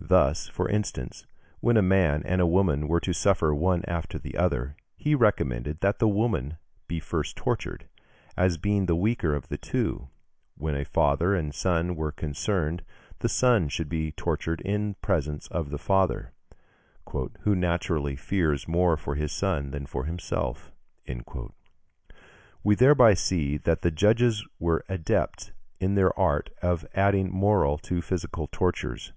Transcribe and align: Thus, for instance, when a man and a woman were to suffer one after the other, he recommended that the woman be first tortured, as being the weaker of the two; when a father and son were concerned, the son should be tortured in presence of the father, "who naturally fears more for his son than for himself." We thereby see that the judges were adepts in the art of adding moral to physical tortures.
Thus, 0.00 0.46
for 0.46 0.68
instance, 0.68 1.26
when 1.58 1.76
a 1.76 1.82
man 1.82 2.22
and 2.24 2.40
a 2.40 2.46
woman 2.46 2.86
were 2.86 3.00
to 3.00 3.12
suffer 3.12 3.52
one 3.52 3.82
after 3.88 4.16
the 4.16 4.36
other, 4.36 4.76
he 4.94 5.12
recommended 5.16 5.80
that 5.80 5.98
the 5.98 6.06
woman 6.06 6.58
be 6.86 7.00
first 7.00 7.34
tortured, 7.34 7.88
as 8.36 8.58
being 8.58 8.86
the 8.86 8.94
weaker 8.94 9.34
of 9.34 9.48
the 9.48 9.58
two; 9.58 10.06
when 10.56 10.76
a 10.76 10.84
father 10.84 11.34
and 11.34 11.52
son 11.52 11.96
were 11.96 12.12
concerned, 12.12 12.84
the 13.18 13.28
son 13.28 13.68
should 13.68 13.88
be 13.88 14.12
tortured 14.12 14.60
in 14.60 14.94
presence 15.02 15.48
of 15.48 15.70
the 15.70 15.78
father, 15.80 16.30
"who 17.40 17.56
naturally 17.56 18.14
fears 18.14 18.68
more 18.68 18.96
for 18.96 19.16
his 19.16 19.32
son 19.32 19.72
than 19.72 19.84
for 19.84 20.04
himself." 20.04 20.70
We 22.62 22.76
thereby 22.76 23.14
see 23.14 23.56
that 23.56 23.82
the 23.82 23.90
judges 23.90 24.46
were 24.60 24.84
adepts 24.88 25.50
in 25.80 25.96
the 25.96 26.12
art 26.14 26.50
of 26.62 26.86
adding 26.94 27.32
moral 27.32 27.78
to 27.78 28.00
physical 28.00 28.46
tortures. 28.52 29.12